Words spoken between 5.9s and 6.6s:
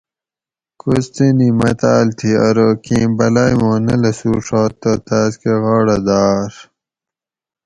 داۤ اۤر"""